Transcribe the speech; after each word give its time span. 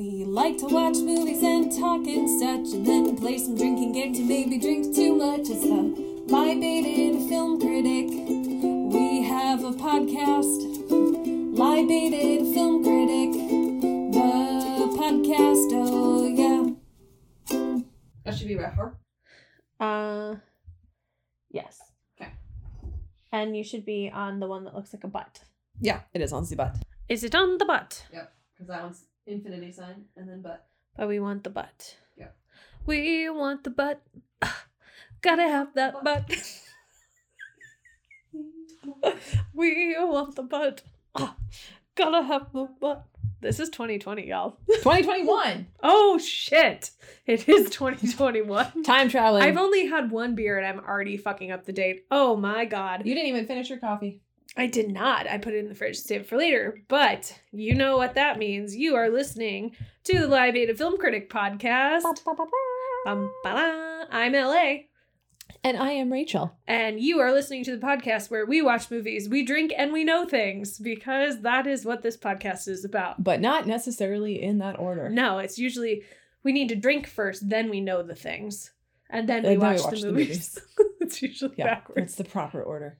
We 0.00 0.24
like 0.24 0.56
to 0.60 0.64
watch 0.64 0.96
movies 0.96 1.42
and 1.42 1.70
talk 1.70 2.06
and 2.06 2.26
such, 2.40 2.74
and 2.74 2.86
then 2.86 3.18
play 3.18 3.36
some 3.36 3.54
drinking 3.54 3.92
games 3.92 4.18
and 4.18 4.26
maybe 4.26 4.58
drink 4.58 4.94
too 4.96 5.14
much. 5.14 5.40
It's 5.40 5.60
the 5.60 6.24
Libated 6.26 7.28
Film 7.28 7.60
Critic. 7.60 8.08
We 8.08 9.22
have 9.24 9.62
a 9.62 9.72
podcast, 9.72 10.88
Libated 11.54 12.54
Film 12.54 12.82
Critic. 12.82 13.32
The 14.10 14.88
podcast, 14.96 15.68
oh 15.74 16.26
yeah. 16.26 17.82
That 18.24 18.38
should 18.38 18.48
be 18.48 18.54
about 18.54 18.72
her. 18.76 18.96
Uh, 19.78 20.36
yes. 21.50 21.78
Okay. 22.18 22.32
And 23.32 23.54
you 23.54 23.62
should 23.62 23.84
be 23.84 24.10
on 24.10 24.40
the 24.40 24.46
one 24.46 24.64
that 24.64 24.74
looks 24.74 24.94
like 24.94 25.04
a 25.04 25.08
butt. 25.08 25.42
Yeah, 25.78 26.00
it 26.14 26.22
is 26.22 26.32
on 26.32 26.46
the 26.46 26.56
butt. 26.56 26.78
Is 27.06 27.22
it 27.22 27.34
on 27.34 27.58
the 27.58 27.66
butt? 27.66 28.06
Yep, 28.14 28.32
because 28.54 28.68
that 28.68 28.82
one's 28.82 29.04
infinity 29.26 29.72
sign 29.72 30.04
and 30.16 30.28
then 30.28 30.42
butt. 30.42 30.66
But 30.96 31.08
we 31.08 31.20
want 31.20 31.44
the 31.44 31.50
butt. 31.50 31.96
Yeah. 32.16 32.28
We 32.86 33.28
want 33.30 33.64
the 33.64 33.70
butt. 33.70 34.02
Gotta 35.22 35.42
have 35.42 35.74
that 35.74 36.02
butt. 36.04 36.30
we 39.54 39.96
want 39.98 40.36
the 40.36 40.42
butt. 40.42 40.82
Gotta 41.94 42.22
have 42.22 42.52
the 42.52 42.68
butt. 42.80 43.06
This 43.40 43.58
is 43.58 43.70
2020, 43.70 44.28
y'all. 44.28 44.58
2021. 44.68 45.66
Oh 45.82 46.18
shit! 46.18 46.90
It 47.24 47.48
is 47.48 47.70
2021. 47.70 48.82
Time 48.84 49.08
traveling. 49.08 49.42
I've 49.42 49.56
only 49.56 49.86
had 49.86 50.10
one 50.10 50.34
beer 50.34 50.58
and 50.58 50.66
I'm 50.66 50.84
already 50.84 51.16
fucking 51.16 51.50
up 51.50 51.64
the 51.64 51.72
date. 51.72 52.04
Oh 52.10 52.36
my 52.36 52.66
god. 52.66 53.06
you 53.06 53.14
didn't 53.14 53.28
even 53.28 53.46
finish 53.46 53.70
your 53.70 53.78
coffee. 53.78 54.20
I 54.56 54.66
did 54.66 54.90
not. 54.90 55.28
I 55.28 55.38
put 55.38 55.54
it 55.54 55.58
in 55.58 55.68
the 55.68 55.74
fridge 55.74 55.96
to 55.96 56.02
save 56.02 56.22
it 56.22 56.26
for 56.28 56.36
later. 56.36 56.80
But 56.88 57.38
you 57.52 57.74
know 57.74 57.96
what 57.96 58.14
that 58.14 58.38
means. 58.38 58.74
You 58.76 58.96
are 58.96 59.08
listening 59.08 59.76
to 60.04 60.18
the 60.18 60.26
Libated 60.26 60.76
Film 60.76 60.98
Critic 60.98 61.30
podcast. 61.30 62.02
Bum. 63.04 63.30
I'm 64.10 64.32
LA. 64.32 64.74
And 65.62 65.76
I 65.76 65.92
am 65.92 66.12
Rachel. 66.12 66.56
And 66.66 67.00
you 67.00 67.20
are 67.20 67.32
listening 67.32 67.64
to 67.64 67.76
the 67.76 67.84
podcast 67.86 68.30
where 68.30 68.46
we 68.46 68.62
watch 68.62 68.90
movies, 68.90 69.28
we 69.28 69.44
drink, 69.44 69.72
and 69.76 69.92
we 69.92 70.04
know 70.04 70.24
things 70.24 70.78
because 70.78 71.42
that 71.42 71.66
is 71.66 71.84
what 71.84 72.02
this 72.02 72.16
podcast 72.16 72.66
is 72.66 72.84
about. 72.84 73.22
But 73.22 73.40
not 73.40 73.66
necessarily 73.66 74.42
in 74.42 74.58
that 74.58 74.78
order. 74.78 75.08
No, 75.10 75.38
it's 75.38 75.58
usually 75.58 76.02
we 76.42 76.52
need 76.52 76.68
to 76.70 76.76
drink 76.76 77.06
first, 77.06 77.48
then 77.48 77.68
we 77.68 77.80
know 77.80 78.02
the 78.02 78.14
things. 78.14 78.72
And 79.10 79.28
then 79.28 79.42
we, 79.42 79.50
And 79.50 79.60
then 79.60 79.68
watch, 79.68 79.78
we 79.78 79.84
watch 79.84 80.00
the 80.00 80.06
the 80.06 80.12
movies. 80.12 80.58
it's 81.00 81.20
usually 81.20 81.54
Yeah, 81.56 81.66
backwards. 81.66 82.02
it's 82.02 82.14
the 82.14 82.24
proper 82.24 82.62
order. 82.62 82.98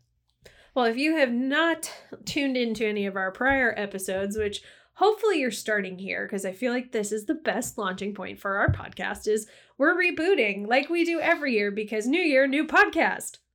Well, 0.75 0.85
if 0.85 0.97
you 0.97 1.17
have 1.17 1.33
not 1.33 1.93
tuned 2.25 2.57
into 2.57 2.87
any 2.87 3.07
of 3.07 3.17
our 3.17 3.33
prior 3.33 3.75
episodes, 3.77 4.37
which 4.37 4.63
hopefully 4.95 5.41
you're 5.41 5.51
starting 5.51 5.99
here 5.99 6.27
because 6.27 6.45
I 6.45 6.53
feel 6.53 6.73
like 6.73 6.93
this 6.93 7.11
is 7.11 7.25
the 7.25 7.35
best 7.35 7.77
launching 7.79 8.15
point 8.15 8.39
for 8.39 8.57
our 8.57 8.69
podcast 8.69 9.27
is 9.27 9.47
we're 9.79 9.97
rebooting 9.97 10.69
like 10.69 10.89
we 10.89 11.05
do 11.05 11.19
every 11.19 11.55
year 11.55 11.71
because 11.71 12.07
new 12.07 12.21
year, 12.21 12.47
new 12.47 12.67
podcast. 12.67 13.39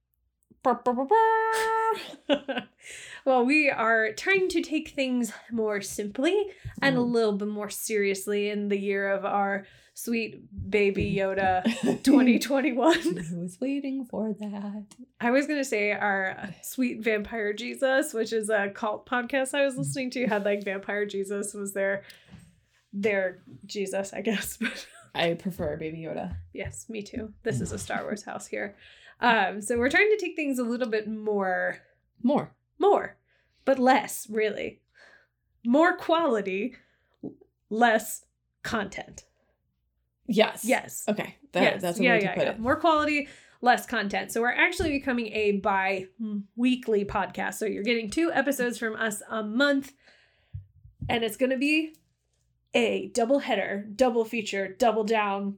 well, 3.25 3.45
we 3.45 3.69
are 3.69 4.13
trying 4.13 4.47
to 4.49 4.61
take 4.61 4.89
things 4.89 5.33
more 5.51 5.81
simply 5.81 6.45
and 6.81 6.95
a 6.95 6.99
Mm. 6.99 7.11
little 7.11 7.33
bit 7.33 7.47
more 7.47 7.69
seriously 7.69 8.49
in 8.49 8.69
the 8.69 8.77
year 8.79 9.09
of 9.11 9.25
our 9.25 9.65
sweet 9.95 10.43
baby 10.69 11.15
Yoda 11.17 11.63
2021. 12.03 12.97
I 12.97 13.35
was 13.41 13.57
waiting 13.59 14.05
for 14.05 14.33
that. 14.39 14.85
I 15.19 15.31
was 15.31 15.47
gonna 15.47 15.63
say 15.63 15.91
our 15.91 16.37
sweet 16.63 17.01
vampire 17.01 17.53
Jesus, 17.53 18.13
which 18.13 18.31
is 18.33 18.49
a 18.49 18.69
cult 18.69 19.05
podcast 19.07 19.53
I 19.53 19.65
was 19.65 19.77
listening 19.77 20.11
to, 20.11 20.27
had 20.27 20.45
like 20.45 20.63
vampire 20.63 21.05
Jesus 21.05 21.53
was 21.53 21.73
their 21.73 22.03
their 22.93 23.39
Jesus, 23.65 24.13
I 24.13 24.21
guess. 24.21 24.57
But 24.61 24.87
I 25.13 25.33
prefer 25.33 25.77
Baby 25.77 25.99
Yoda. 25.99 26.35
yes, 26.53 26.89
me 26.89 27.01
too. 27.01 27.33
This 27.43 27.61
is 27.61 27.71
a 27.71 27.77
Star 27.79 28.03
Wars 28.03 28.23
house 28.23 28.47
here. 28.47 28.75
Um, 29.21 29.61
so 29.61 29.77
we're 29.77 29.89
trying 29.89 30.09
to 30.11 30.17
take 30.17 30.35
things 30.35 30.59
a 30.59 30.63
little 30.63 30.89
bit 30.89 31.07
more 31.07 31.77
More. 32.21 32.51
more, 32.79 33.14
but 33.65 33.79
less, 33.79 34.27
really. 34.29 34.81
More 35.65 35.97
quality, 35.97 36.75
less 37.69 38.25
content. 38.63 39.25
Yes. 40.27 40.63
Yes. 40.65 41.05
Okay. 41.07 41.35
That, 41.51 41.63
yes. 41.63 41.81
That's 41.81 41.99
a 41.99 42.03
yeah, 42.03 42.13
way 42.13 42.19
to 42.19 42.25
yeah, 42.25 42.35
put 42.35 42.43
yeah. 42.43 42.51
it. 42.51 42.59
More 42.59 42.75
quality, 42.75 43.27
less 43.61 43.85
content. 43.85 44.31
So 44.31 44.41
we're 44.41 44.51
actually 44.51 44.91
becoming 44.91 45.27
a 45.27 45.53
bi-weekly 45.53 47.05
podcast. 47.05 47.55
So 47.55 47.65
you're 47.65 47.83
getting 47.83 48.09
two 48.09 48.31
episodes 48.31 48.77
from 48.77 48.95
us 48.95 49.21
a 49.29 49.43
month, 49.43 49.93
and 51.09 51.23
it's 51.23 51.37
going 51.37 51.51
to 51.51 51.57
be 51.57 51.95
a 52.73 53.07
double 53.09 53.39
header, 53.39 53.87
double 53.95 54.25
feature, 54.25 54.67
double 54.67 55.03
down, 55.03 55.57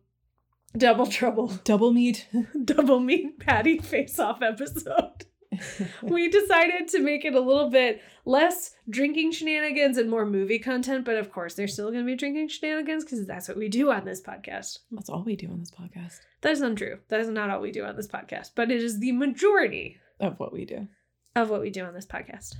double 0.77 1.07
trouble, 1.07 1.47
Double 1.63 1.91
meat. 1.91 2.27
double 2.65 2.99
meat 2.99 3.39
patty 3.39 3.79
face-off 3.79 4.41
episode. 4.41 5.25
we 6.01 6.29
decided 6.29 6.87
to 6.89 6.99
make 6.99 7.25
it 7.25 7.33
a 7.35 7.39
little 7.39 7.69
bit 7.69 8.01
less 8.25 8.71
drinking 8.89 9.31
shenanigans 9.31 9.97
and 9.97 10.09
more 10.09 10.25
movie 10.25 10.59
content, 10.59 11.05
but 11.05 11.15
of 11.17 11.31
course, 11.31 11.55
there's 11.55 11.73
still 11.73 11.91
going 11.91 12.03
to 12.03 12.11
be 12.11 12.15
drinking 12.15 12.49
shenanigans 12.49 13.03
because 13.03 13.25
that's 13.25 13.47
what 13.47 13.57
we 13.57 13.69
do 13.69 13.91
on 13.91 14.05
this 14.05 14.21
podcast. 14.21 14.79
That's 14.91 15.09
all 15.09 15.23
we 15.23 15.35
do 15.35 15.47
on 15.49 15.59
this 15.59 15.71
podcast. 15.71 16.19
That 16.41 16.51
is 16.51 16.61
untrue. 16.61 16.99
That 17.09 17.19
is 17.21 17.29
not 17.29 17.49
all 17.49 17.61
we 17.61 17.71
do 17.71 17.83
on 17.85 17.95
this 17.95 18.07
podcast, 18.07 18.51
but 18.55 18.69
it 18.71 18.81
is 18.83 18.99
the 18.99 19.11
majority 19.13 19.97
Of 20.19 20.39
what 20.39 20.51
we 20.53 20.65
do. 20.65 20.87
of 21.35 21.49
what 21.49 21.61
we 21.61 21.69
do 21.69 21.83
on 21.85 21.93
this 21.93 22.05
podcast. 22.05 22.55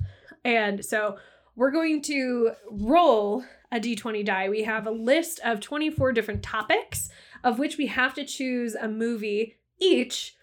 And 0.46 0.84
so 0.86 1.18
we're 1.56 1.72
going 1.72 2.02
to 2.03 2.52
roll 2.69 3.44
a 3.72 3.80
d20 3.80 4.24
die. 4.25 4.47
We 4.50 4.63
have 4.63 4.88
a 4.88 4.91
list 4.91 5.40
of 5.44 5.59
24 5.59 6.13
different 6.13 6.44
topics, 6.44 7.09
of 7.44 7.59
which 7.59 7.78
we 7.78 7.88
have 7.88 8.13
to 8.13 8.24
choose 8.24 8.75
a 8.75 8.88
movie 8.88 9.57
each 9.80 10.36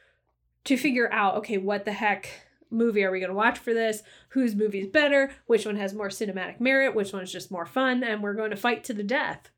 to 0.65 0.77
figure 0.77 1.11
out 1.13 1.37
okay, 1.37 1.57
what 1.59 1.85
the 1.85 1.93
heck 1.93 2.29
movie 2.75 3.05
are 3.05 3.11
we 3.11 3.21
going 3.21 3.31
to 3.31 3.35
watch 3.37 3.59
for 3.59 3.73
this? 3.73 4.03
Whose 4.31 4.55
movie 4.55 4.81
is 4.81 4.89
better? 4.89 5.33
Which 5.47 5.65
one 5.65 5.77
has 5.77 5.95
more 5.95 6.09
cinematic 6.09 6.61
merit? 6.61 6.95
Which 6.95 7.13
one's 7.13 7.33
just 7.33 7.51
more 7.51 7.67
fun? 7.67 8.03
And 8.05 8.23
we're 8.23 8.35
going 8.35 8.51
to 8.51 8.57
fight 8.57 8.85
to 8.85 8.93
the 8.93 9.03
death. 9.03 9.51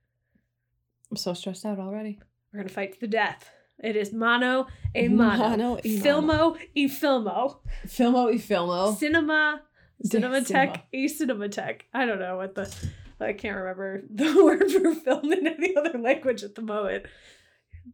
I'm 1.11 1.17
so 1.17 1.35
stressed 1.35 1.65
out 1.65 1.79
already. 1.79 2.19
We're 2.53 2.59
going 2.59 2.69
to 2.69 2.75
fight 2.75 2.93
to 2.95 3.01
the 3.01 3.09
death. 3.09 3.51
It 3.83 3.97
is 3.97 4.13
mono 4.13 4.69
a 4.95 5.09
mono. 5.09 5.49
Mono 5.51 5.79
e. 5.85 5.99
Filmo 6.01 6.57
e 6.75 6.89
filmo. 6.89 7.59
Filmo 7.87 8.33
e 8.33 8.39
filmo. 8.39 8.97
Cinema 8.97 9.61
Cinematech 10.05 10.83
e 10.93 11.09
Cinematech. 11.09 11.83
I 11.93 12.07
don't 12.07 12.19
know 12.19 12.37
what 12.37 12.55
the 12.55 12.75
I 13.21 13.33
can't 13.33 13.57
remember 13.57 14.03
the 14.11 14.45
word 14.45 14.71
for 14.71 14.95
film 14.95 15.33
in 15.33 15.47
any 15.47 15.77
other 15.77 15.99
language 15.99 16.43
at 16.43 16.55
the 16.55 16.63
moment. 16.63 17.07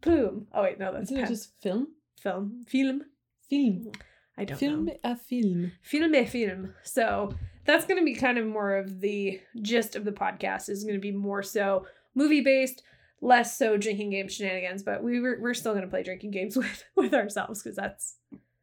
Boom. 0.01 0.47
Oh 0.53 0.63
wait, 0.63 0.79
no, 0.79 0.91
that's 0.93 1.11
Isn't 1.11 1.23
it 1.23 1.27
just 1.27 1.51
film? 1.61 1.89
film. 2.19 2.63
Film. 2.67 3.01
Film. 3.49 3.91
I 4.37 4.45
don't 4.45 4.57
Film 4.57 4.85
know. 4.85 4.95
a 5.03 5.15
film. 5.15 5.71
Film 5.81 6.15
et 6.15 6.25
film. 6.29 6.73
So 6.83 7.33
that's 7.65 7.85
going 7.85 7.99
to 7.99 8.05
be 8.05 8.15
kind 8.15 8.37
of 8.37 8.45
more 8.47 8.75
of 8.75 8.99
the 9.01 9.39
gist 9.61 9.95
of 9.95 10.05
the 10.05 10.11
podcast. 10.11 10.69
Is 10.69 10.83
going 10.83 10.95
to 10.95 10.99
be 11.01 11.11
more 11.11 11.43
so 11.43 11.85
movie 12.15 12.41
based, 12.41 12.81
less 13.21 13.57
so 13.57 13.77
drinking 13.77 14.09
game 14.11 14.27
shenanigans. 14.27 14.81
But 14.83 15.03
we 15.03 15.19
were, 15.19 15.37
we're 15.39 15.53
still 15.53 15.73
going 15.73 15.85
to 15.85 15.89
play 15.89 16.03
drinking 16.03 16.31
games 16.31 16.57
with 16.61 16.83
with 16.95 17.13
ourselves 17.13 17.61
because 17.61 17.75
that's 17.75 18.17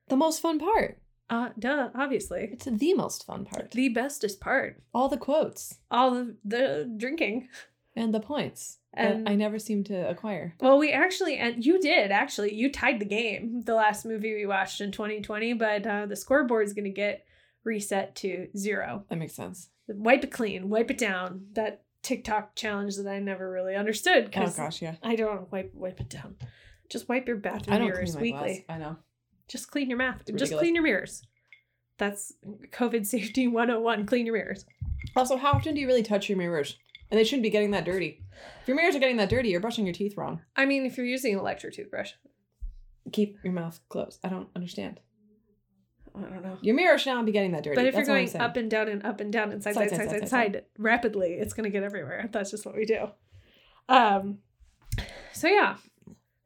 The 0.08 0.16
most 0.16 0.41
fun 0.41 0.58
part. 0.58 0.98
uh 1.31 1.50
duh 1.58 1.91
obviously 1.94 2.48
It's 2.52 2.64
the 2.64 2.94
most 2.94 3.25
fun 3.25 3.44
part. 3.44 3.70
the 3.70 3.88
bestest 3.91 4.41
part. 4.41 4.82
All 4.92 5.08
the 5.08 5.16
quotes 5.16 5.78
All 5.91 6.10
the 6.10 6.37
the 6.44 6.92
drinking. 6.97 7.48
and 8.00 8.15
the 8.15 8.21
points 8.21 8.78
And- 8.94 9.27
that 9.27 9.31
I 9.31 9.34
never 9.37 9.59
seem 9.59 9.84
to 9.84 10.09
acquire. 10.09 10.55
Well, 10.61 10.78
we 10.78 10.91
actually, 10.91 11.37
and 11.37 11.65
you 11.65 11.81
did 11.81 12.11
actually, 12.11 12.55
you 12.55 12.72
tied 12.72 12.99
the 12.99 13.05
game 13.05 13.62
the 13.65 13.75
last 13.75 14.05
movie 14.05 14.34
we 14.34 14.47
watched 14.47 14.81
in 14.81 14.91
2020, 14.91 15.53
but 15.55 15.87
uh, 15.87 16.06
the 16.06 16.16
scoreboard 16.16 16.66
is 16.66 16.72
going 16.72 16.84
to 16.87 16.91
get 16.91 17.25
reset 17.65 18.15
to 18.16 18.49
zero. 18.56 19.05
That 19.09 19.16
makes 19.19 19.34
sense. 19.34 19.69
Wipe 19.87 20.25
it 20.25 20.33
clean, 20.33 20.69
wipe 20.71 20.91
it 20.91 20.99
down. 20.99 21.47
That 21.53 21.83
TikTok 22.03 22.55
challenge 22.56 22.97
that 22.97 23.06
I 23.06 23.19
never 23.19 23.50
really 23.50 23.75
understood 23.77 24.32
Oh 24.34 24.50
gosh, 24.56 24.81
yeah. 24.81 24.94
I 25.02 25.17
don't 25.17 25.52
wipe 25.52 25.73
wipe 25.75 26.00
it 26.00 26.08
down. 26.08 26.37
Just 26.88 27.08
wipe 27.08 27.29
your 27.29 27.37
bathroom 27.37 27.82
mirrors 27.82 28.17
weekly. 28.17 28.64
glass. 28.67 28.76
I 28.76 28.79
know. 28.79 28.97
Just 29.49 29.70
clean 29.70 29.88
your 29.91 29.99
math. 29.99 30.23
Just 30.35 30.56
clean 30.56 30.75
your 30.75 30.85
mirrors. 30.85 31.23
That's 31.99 32.32
COVID 32.73 33.05
safety 33.05 33.47
101. 33.49 34.06
Clean 34.06 34.25
your 34.25 34.35
mirrors. 34.35 34.64
Also, 35.14 35.37
how 35.37 35.52
often 35.52 35.75
do 35.75 35.81
you 35.81 35.87
really 35.87 36.02
touch 36.02 36.29
your 36.29 36.38
mirrors? 36.38 36.79
And 37.11 37.19
they 37.19 37.25
shouldn't 37.25 37.43
be 37.43 37.51
getting 37.51 37.73
that 37.73 37.85
dirty. 37.85 38.23
If 38.62 38.69
your 38.69 38.77
mirrors 38.77 38.95
are 38.95 39.01
getting 39.01 39.17
that 39.17 39.29
dirty, 39.29 39.49
you're 39.49 39.61
brushing 39.61 39.85
your 39.85 39.95
teeth 39.95 40.17
wrong. 40.17 40.43
I 40.57 40.65
mean, 40.67 40.87
if 40.87 40.97
you're 40.97 41.07
using 41.07 41.33
an 41.35 41.41
electric 41.41 41.75
toothbrush, 41.75 42.12
Keep 43.12 43.39
your 43.43 43.53
mouth 43.53 43.81
closed. 43.89 44.21
I 44.23 44.29
don't 44.29 44.49
understand. 44.55 45.01
I 46.17 46.21
don't 46.21 46.43
know. 46.43 46.59
Your 46.61 46.75
mirror 46.75 46.99
should 46.99 47.11
not 47.12 47.25
be 47.25 47.33
getting 47.33 47.53
that 47.53 47.65
dirty. 47.65 47.75
But 47.77 47.87
if 47.87 47.95
That's 47.95 48.07
you're 48.07 48.17
going 48.17 48.37
up 48.37 48.57
and 48.57 48.71
down 48.71 48.89
and 48.89 49.05
up 49.05 49.21
and 49.21 49.33
down 49.33 49.51
and 49.53 49.62
side, 49.62 49.75
side, 49.75 49.91
side, 49.91 50.11
side, 50.11 50.29
side, 50.29 50.65
rapidly, 50.79 51.31
it's 51.33 51.55
going 51.55 51.65
to 51.65 51.71
get 51.71 51.83
everywhere. 51.83 52.29
That's 52.33 52.51
just 52.51 52.67
what 52.67 52.77
we 52.77 52.85
do. 52.85 53.09
Um, 53.89 54.39
so 55.33 55.49
yeah, 55.49 55.77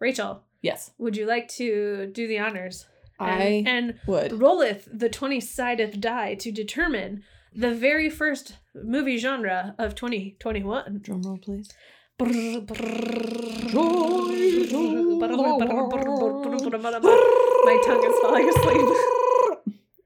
Rachel, 0.00 0.42
yes, 0.62 0.92
would 0.98 1.16
you 1.16 1.26
like 1.26 1.48
to 1.48 2.06
do 2.12 2.26
the 2.26 2.38
honors? 2.38 2.86
I 3.18 3.42
And, 3.42 3.68
and 3.68 4.00
would. 4.06 4.32
rolleth 4.32 4.88
the 4.92 5.08
20 5.08 5.40
sided 5.40 6.00
die 6.00 6.34
to 6.36 6.50
determine 6.50 7.24
the 7.54 7.74
very 7.74 8.10
first 8.10 8.56
movie 8.74 9.18
genre 9.18 9.74
of 9.78 9.94
2021. 9.94 11.00
Drum 11.02 11.22
roll, 11.22 11.38
please. 11.38 11.72
My 17.64 17.82
tongue 17.84 18.04
is 18.04 18.18
falling 18.22 18.48
asleep. 18.48 18.88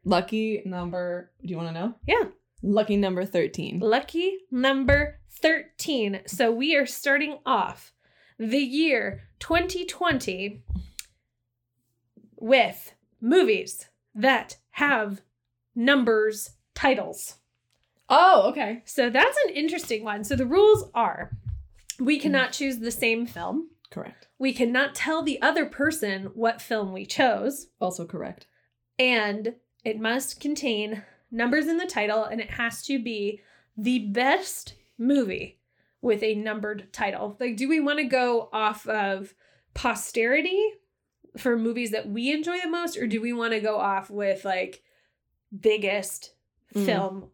Lucky 0.05 0.63
number. 0.65 1.31
Do 1.43 1.49
you 1.49 1.57
want 1.57 1.69
to 1.69 1.75
know? 1.75 1.95
Yeah. 2.07 2.25
Lucky 2.63 2.97
number 2.97 3.25
13. 3.25 3.81
Lucky 3.81 4.39
number 4.51 5.21
13. 5.31 6.21
So 6.27 6.51
we 6.51 6.77
are 6.77 6.87
starting 6.87 7.39
off 7.47 7.93
the 8.39 8.59
year 8.59 9.23
2020 9.41 10.63
with 12.37 12.95
movies 13.21 13.89
that 14.15 14.57
have 14.73 15.23
numbers 15.75 16.51
titles. 16.79 17.39
Oh, 18.09 18.49
okay. 18.51 18.83
So 18.85 19.11
that's 19.11 19.37
an 19.47 19.55
interesting 19.55 20.05
one. 20.05 20.23
So 20.23 20.37
the 20.37 20.47
rules 20.47 20.85
are 20.95 21.33
we 21.99 22.21
cannot 22.21 22.53
choose 22.53 22.79
the 22.79 22.93
same 22.93 23.27
film. 23.27 23.71
Correct. 23.91 24.29
We 24.39 24.53
cannot 24.53 24.95
tell 24.95 25.23
the 25.23 25.43
other 25.43 25.67
person 25.67 26.31
what 26.35 26.63
film 26.63 26.93
we 26.93 27.05
chose. 27.05 27.67
Also 27.81 28.07
correct. 28.07 28.47
And 28.97 29.57
it 29.85 29.99
must 29.99 30.41
contain 30.41 31.03
numbers 31.33 31.67
in 31.67 31.79
the 31.79 31.87
title 31.87 32.23
and 32.23 32.41
it 32.41 32.53
has 32.53 32.83
to 32.85 33.03
be 33.03 33.41
the 33.77 33.99
best 34.11 34.75
movie 34.97 35.59
with 36.01 36.23
a 36.23 36.37
numbered 36.37 36.93
title. 36.93 37.37
Like, 37.41 37.57
do 37.57 37.69
we 37.69 37.81
want 37.81 37.99
to 37.99 38.05
go 38.05 38.49
off 38.53 38.87
of 38.87 39.35
posterity 39.75 40.75
for 41.37 41.59
movies 41.59 41.91
that 41.91 42.09
we 42.09 42.33
enjoy 42.33 42.59
the 42.61 42.69
most, 42.69 42.97
or 42.97 43.07
do 43.09 43.21
we 43.21 43.33
want 43.33 43.53
to 43.53 43.61
go 43.61 43.79
off 43.79 44.11
with 44.11 44.45
like 44.45 44.83
biggest 45.59 46.35
Mm. 46.75 46.85
film 46.87 47.31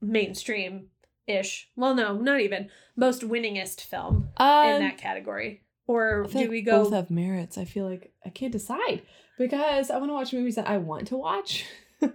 mainstream 0.00 0.88
ish? 1.26 1.68
Well, 1.76 1.94
no, 1.94 2.16
not 2.16 2.40
even 2.40 2.68
most 2.96 3.22
winningest 3.22 3.80
film 3.80 4.28
Um, 4.36 4.68
in 4.68 4.80
that 4.80 4.98
category. 4.98 5.62
Or 5.86 6.24
do 6.30 6.38
like 6.38 6.50
we 6.50 6.60
go 6.62 6.84
both 6.84 6.92
have 6.92 7.10
merits. 7.10 7.56
I 7.56 7.64
feel 7.64 7.88
like 7.88 8.12
I 8.24 8.28
can't 8.28 8.52
decide 8.52 9.02
because 9.38 9.90
I 9.90 9.96
want 9.96 10.10
to 10.10 10.14
watch 10.14 10.32
movies 10.34 10.56
that 10.56 10.68
I 10.68 10.78
want 10.78 11.08
to 11.08 11.16
watch. 11.16 11.64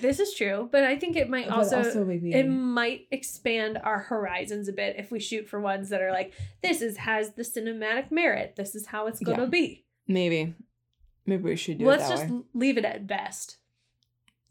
This 0.00 0.20
is 0.20 0.32
true, 0.34 0.68
but 0.70 0.84
I 0.84 0.96
think 0.96 1.16
it 1.16 1.28
might 1.28 1.48
But 1.48 1.72
also, 1.74 2.04
maybe 2.04 2.32
it 2.32 2.44
might 2.48 3.08
expand 3.10 3.78
our 3.82 3.98
horizons 3.98 4.68
a 4.68 4.72
bit 4.72 4.94
if 4.96 5.10
we 5.10 5.18
shoot 5.18 5.48
for 5.48 5.60
ones 5.60 5.88
that 5.88 6.00
are 6.00 6.12
like 6.12 6.32
this 6.62 6.80
is 6.82 6.98
has 6.98 7.32
the 7.32 7.42
cinematic 7.42 8.12
merit. 8.12 8.54
This 8.54 8.76
is 8.76 8.86
how 8.86 9.08
it's 9.08 9.18
going 9.18 9.38
to 9.38 9.42
Yeah. 9.42 9.48
be. 9.48 9.84
maybe 10.06 10.54
maybe 11.26 11.42
we 11.42 11.56
should 11.56 11.78
do 11.78 11.86
Let's 11.86 12.08
just 12.08 12.28
way. 12.28 12.42
leave 12.54 12.78
it 12.78 12.84
at 12.84 13.08
best. 13.08 13.56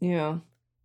Yeah, 0.00 0.40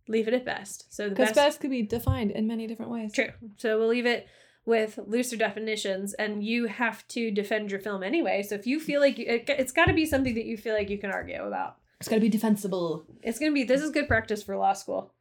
Leave 0.08 0.26
it 0.26 0.34
at 0.34 0.44
best. 0.44 0.92
So 0.92 1.08
the 1.08 1.14
best, 1.14 1.34
best 1.34 1.60
could 1.60 1.70
be 1.70 1.82
defined 1.82 2.30
in 2.32 2.46
many 2.46 2.66
different 2.66 2.90
ways. 2.90 3.12
true. 3.12 3.28
So 3.58 3.78
we'll 3.78 3.88
leave 3.88 4.06
it 4.06 4.26
with 4.66 4.98
looser 5.06 5.36
definitions, 5.36 6.14
and 6.14 6.42
you 6.44 6.66
have 6.66 7.06
to 7.08 7.30
defend 7.30 7.70
your 7.70 7.80
film 7.80 8.02
anyway. 8.02 8.42
So 8.42 8.54
if 8.54 8.66
you 8.66 8.80
feel 8.80 9.00
like 9.00 9.18
you, 9.18 9.26
it, 9.26 9.44
it's 9.48 9.72
got 9.72 9.86
to 9.86 9.92
be 9.94 10.04
something 10.06 10.34
that 10.34 10.44
you 10.44 10.56
feel 10.56 10.74
like 10.74 10.90
you 10.90 10.98
can 10.98 11.10
argue 11.10 11.42
about. 11.42 11.76
It's 12.00 12.08
got 12.08 12.16
to 12.16 12.20
be 12.20 12.28
defensible. 12.28 13.04
It's 13.22 13.38
gonna 13.38 13.52
be 13.52 13.64
this 13.64 13.80
is 13.82 13.90
good 13.90 14.08
practice 14.08 14.42
for 14.42 14.56
law 14.56 14.72
school. 14.74 15.12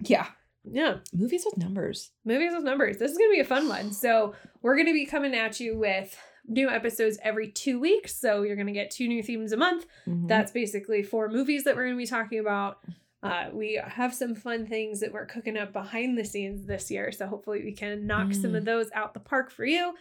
Yeah, 0.00 0.26
Yeah. 0.64 0.98
movies 1.12 1.44
with 1.44 1.56
numbers. 1.58 2.10
movies 2.24 2.52
with 2.54 2.64
numbers. 2.64 2.96
This 2.98 3.10
is 3.12 3.18
going 3.18 3.30
to 3.30 3.34
be 3.34 3.40
a 3.40 3.44
fun 3.44 3.68
one. 3.68 3.92
So, 3.92 4.34
we're 4.62 4.74
going 4.76 4.86
to 4.86 4.92
be 4.94 5.04
coming 5.06 5.34
at 5.34 5.60
you 5.60 5.76
with 5.76 6.16
new 6.48 6.70
episodes 6.70 7.18
every 7.22 7.48
two 7.50 7.78
weeks. 7.80 8.14
So, 8.16 8.42
you're 8.42 8.56
going 8.56 8.66
to 8.68 8.72
get 8.72 8.90
two 8.90 9.08
new 9.08 9.22
themes 9.22 9.52
a 9.52 9.56
month. 9.58 9.84
Mhm. 10.06 10.26
That's 10.28 10.52
basically 10.52 11.02
four 11.02 11.28
movies 11.28 11.64
that 11.64 11.76
we're 11.76 11.84
going 11.84 11.96
to 11.96 12.02
be 12.02 12.06
talking 12.06 12.38
about. 12.38 12.78
Uh, 13.22 13.48
we 13.52 13.80
have 13.86 14.14
some 14.14 14.34
fun 14.34 14.66
things 14.66 15.00
that 15.00 15.12
we're 15.12 15.26
cooking 15.26 15.56
up 15.58 15.72
behind 15.72 16.16
the 16.16 16.24
scenes 16.24 16.66
this 16.66 16.90
year. 16.90 17.12
So, 17.12 17.26
hopefully, 17.26 17.62
we 17.64 17.72
can 17.72 18.06
knock 18.06 18.32
some 18.32 18.52
Mm. 18.52 18.56
of 18.58 18.64
those 18.64 18.90
out 18.94 19.12
the 19.14 19.20
park 19.20 19.50
for 19.50 19.64
you. 19.64 19.94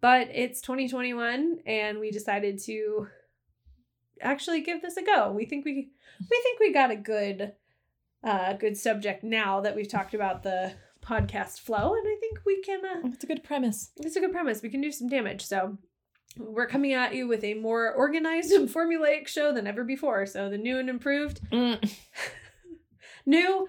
But 0.00 0.28
it's 0.32 0.60
2021, 0.60 1.60
and 1.66 1.98
we 1.98 2.10
decided 2.10 2.58
to 2.64 3.08
actually 4.20 4.60
give 4.60 4.82
this 4.82 4.96
a 4.96 5.02
go. 5.02 5.32
We 5.32 5.44
think 5.46 5.64
we 5.64 5.90
we 6.30 6.40
think 6.42 6.60
we 6.60 6.72
got 6.72 6.90
a 6.90 6.96
good 6.96 7.52
uh 8.24 8.52
good 8.54 8.76
subject 8.76 9.22
now 9.24 9.60
that 9.60 9.76
we've 9.76 9.88
talked 9.88 10.12
about 10.14 10.42
the 10.42 10.72
podcast 11.00 11.60
flow 11.60 11.94
and 11.94 12.04
I 12.06 12.16
think 12.20 12.40
we 12.44 12.60
can 12.62 12.80
uh, 12.84 13.08
it's 13.14 13.22
a 13.24 13.28
good 13.28 13.44
premise. 13.44 13.92
it's 13.98 14.16
a 14.16 14.20
good 14.20 14.32
premise. 14.32 14.60
We 14.60 14.70
can 14.70 14.80
do 14.80 14.90
some 14.92 15.08
damage. 15.08 15.44
So 15.46 15.78
we're 16.36 16.66
coming 16.66 16.92
at 16.94 17.14
you 17.14 17.26
with 17.28 17.44
a 17.44 17.54
more 17.54 17.92
organized 17.92 18.50
and 18.52 18.68
formulaic 18.68 19.26
show 19.28 19.52
than 19.52 19.66
ever 19.68 19.84
before. 19.84 20.26
So 20.26 20.50
the 20.50 20.58
new 20.58 20.78
and 20.78 20.88
improved, 20.90 21.40
new, 23.28 23.68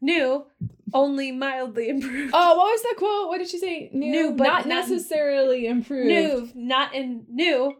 new, 0.00 0.44
only 0.92 1.30
mildly 1.32 1.88
improved. 1.88 2.32
Oh, 2.34 2.56
what 2.56 2.64
was 2.64 2.82
that 2.82 2.94
quote? 2.98 3.28
What 3.28 3.38
did 3.38 3.48
she 3.48 3.58
say? 3.58 3.90
New, 3.92 4.10
New, 4.10 4.32
but 4.36 4.44
not, 4.44 4.66
not- 4.66 4.88
necessarily 4.88 5.66
improved. 5.66 6.08
New, 6.08 6.50
not 6.54 6.94
in 6.94 7.24
new, 7.30 7.74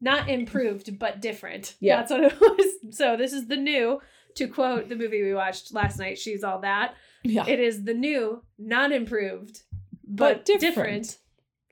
not 0.00 0.28
improved, 0.28 0.98
but 0.98 1.20
different. 1.20 1.74
Yeah. 1.80 1.96
That's 1.96 2.10
what 2.10 2.24
it 2.24 2.40
was. 2.40 2.96
So 2.96 3.16
this 3.16 3.32
is 3.32 3.48
the 3.48 3.56
new. 3.56 4.00
To 4.36 4.48
quote 4.48 4.88
the 4.88 4.96
movie 4.96 5.22
we 5.22 5.34
watched 5.34 5.74
last 5.74 5.98
night, 5.98 6.16
she's 6.18 6.42
all 6.42 6.60
that. 6.60 6.94
Yeah. 7.22 7.44
It 7.46 7.60
is 7.60 7.84
the 7.84 7.92
new, 7.92 8.42
not 8.58 8.90
improved, 8.90 9.62
but, 10.08 10.36
But 10.38 10.44
different. 10.46 10.74
different. 10.74 11.18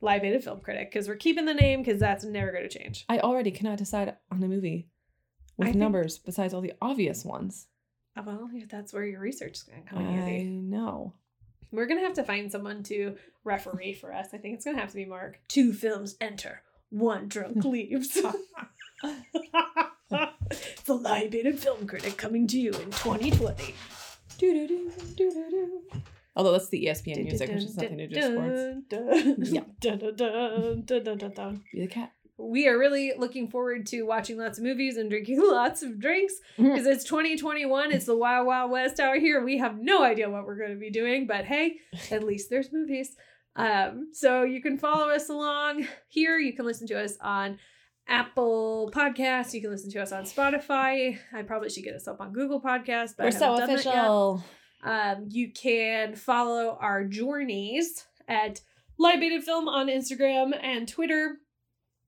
Libated 0.02 0.44
film 0.44 0.60
critic 0.60 0.90
because 0.90 1.08
we're 1.08 1.16
keeping 1.16 1.44
the 1.46 1.54
name 1.54 1.82
because 1.82 1.98
that's 2.00 2.22
never 2.24 2.52
going 2.52 2.66
to 2.68 2.78
change. 2.78 3.04
I 3.08 3.18
already 3.20 3.50
cannot 3.50 3.76
decide 3.78 4.14
on 4.30 4.42
a 4.42 4.48
movie 4.48 4.88
with 5.56 5.68
I 5.68 5.70
think- 5.72 5.80
numbers 5.80 6.18
besides 6.18 6.52
all 6.54 6.60
the 6.62 6.72
obvious 6.82 7.24
ones. 7.24 7.66
Uh, 8.16 8.22
Well, 8.26 8.50
yeah, 8.52 8.64
that's 8.68 8.92
where 8.92 9.04
your 9.04 9.20
research 9.20 9.56
is 9.58 9.62
going 9.62 9.82
to 9.82 9.88
come 9.88 10.06
in 10.06 10.18
I 10.20 10.42
know. 10.42 11.14
We're 11.72 11.86
going 11.86 12.00
to 12.00 12.04
have 12.04 12.14
to 12.16 12.24
find 12.24 12.50
someone 12.50 12.82
to 12.84 13.14
referee 13.44 13.94
for 13.94 14.12
us. 14.12 14.28
I 14.32 14.38
think 14.38 14.54
it's 14.56 14.64
going 14.64 14.76
to 14.76 14.80
have 14.80 14.90
to 14.90 14.96
be 14.96 15.04
Mark. 15.04 15.38
Two 15.48 15.72
films 15.72 16.16
enter, 16.20 16.62
one 16.90 17.28
drunk 17.28 17.64
leaves. 17.64 18.18
the 20.10 20.94
Libated 20.94 21.58
film 21.58 21.86
critic 21.86 22.16
coming 22.16 22.46
to 22.48 22.58
you 22.58 22.70
in 22.72 22.90
2020. 22.90 23.74
Doo-doo-doo, 24.38 24.90
doo-doo-doo. 25.16 25.82
Although 26.36 26.52
that's 26.52 26.68
the 26.68 26.86
ESPN 26.86 27.24
music, 27.24 27.48
which 27.50 27.62
has 27.62 27.76
nothing 27.76 27.98
to 27.98 28.06
do 28.08 28.14
with 28.14 28.24
sports. 28.88 29.52
Yeah. 29.52 29.62
Be 31.72 31.80
the 31.82 31.86
cat. 31.88 32.12
We 32.40 32.66
are 32.68 32.78
really 32.78 33.12
looking 33.18 33.48
forward 33.48 33.86
to 33.88 34.02
watching 34.02 34.38
lots 34.38 34.58
of 34.58 34.64
movies 34.64 34.96
and 34.96 35.10
drinking 35.10 35.40
lots 35.44 35.82
of 35.82 36.00
drinks 36.00 36.34
Mm-hmm. 36.58 36.70
because 36.70 36.86
it's 36.86 37.04
2021. 37.04 37.92
It's 37.92 38.06
the 38.06 38.16
Wild 38.16 38.46
Wild 38.46 38.70
West 38.70 38.98
out 39.00 39.16
here. 39.18 39.44
We 39.44 39.58
have 39.58 39.78
no 39.78 40.02
idea 40.02 40.28
what 40.30 40.44
we're 40.46 40.56
going 40.58 40.70
to 40.72 40.76
be 40.80 40.90
doing, 40.90 41.26
but 41.26 41.44
hey, 41.44 41.76
at 42.10 42.22
least 42.24 42.50
there's 42.50 42.72
movies. 42.72 43.16
Um, 43.56 44.08
so 44.12 44.42
you 44.42 44.62
can 44.62 44.78
follow 44.78 45.08
us 45.10 45.28
along 45.28 45.86
here. 46.08 46.38
You 46.38 46.52
can 46.54 46.64
listen 46.66 46.86
to 46.88 47.02
us 47.02 47.16
on 47.20 47.58
Apple 48.08 48.90
Podcasts. 48.94 49.52
You 49.54 49.60
can 49.60 49.70
listen 49.70 49.90
to 49.92 50.00
us 50.02 50.12
on 50.12 50.24
Spotify. 50.24 51.18
I 51.32 51.42
probably 51.42 51.70
should 51.70 51.84
get 51.84 51.94
us 51.94 52.08
up 52.08 52.20
on 52.20 52.32
Google 52.32 52.60
Podcasts, 52.60 53.14
but 53.16 53.24
We're 53.26 53.30
so 53.32 53.62
official. 53.62 54.44
Um, 54.82 55.26
you 55.28 55.52
can 55.52 56.14
follow 56.14 56.78
our 56.80 57.04
journeys 57.04 58.06
at 58.26 58.60
Libated 58.98 59.44
Film 59.44 59.68
on 59.68 59.88
Instagram 59.88 60.52
and 60.62 60.88
Twitter. 60.88 61.36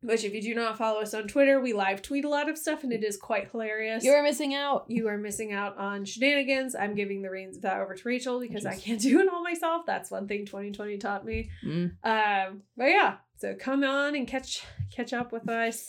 Which, 0.03 0.25
if 0.25 0.35
you 0.35 0.43
do 0.43 0.55
not 0.55 0.77
follow 0.77 1.01
us 1.01 1.15
on 1.15 1.29
Twitter, 1.29 1.61
we 1.61 1.73
live 1.73 2.03
tweet 2.03 2.25
a 2.25 2.29
lot 2.29 2.49
of 2.49 2.59
stuff 2.59 2.83
and 2.83 2.93
it 2.93 3.05
is 3.05 3.17
quite 3.17 3.51
hilarious. 3.53 4.03
You're 4.03 4.23
missing 4.23 4.53
out. 4.55 4.85
you 4.89 5.07
are 5.09 5.17
missing 5.17 5.53
out 5.53 5.79
on 5.79 6.05
shenanigans. 6.05 6.75
I'm 6.75 6.95
giving 6.95 7.23
the 7.23 7.31
reins 7.31 7.57
of 7.57 7.63
that 7.63 7.81
over 7.81 7.95
to 7.95 8.09
Rachel 8.09 8.41
because 8.41 8.67
I 8.67 8.75
can't 8.75 9.01
do 9.09 9.21
it 9.21 9.29
all 9.33 9.43
myself. 9.45 9.83
That's 9.87 10.11
one 10.11 10.27
thing 10.27 10.45
2020 10.45 10.99
taught 10.99 11.25
me. 11.25 11.51
Mm. 11.65 11.93
Um, 12.03 12.63
but 12.77 12.87
yeah, 12.87 13.17
so 13.39 13.55
come 13.55 13.85
on 13.85 14.17
and 14.17 14.27
catch 14.27 14.65
catch 14.95 15.13
up 15.13 15.33
with 15.33 15.49
us. 15.49 15.89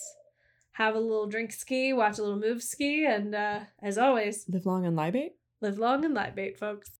Have 0.74 0.96
a 0.96 1.00
little 1.00 1.27
drink 1.27 1.51
ski, 1.51 1.93
watch 1.93 2.17
a 2.17 2.24
little 2.24 2.39
move 2.39 2.63
ski, 2.63 3.05
and 3.05 3.36
uh, 3.36 3.60
as 3.82 3.98
always, 3.98 4.46
Live 4.48 4.65
long 4.65 4.86
and 4.86 4.96
libate. 4.96 5.34
live 5.62 5.77
long 5.77 6.03
and 6.05 6.17
bait, 6.36 6.58
folks. 6.58 6.91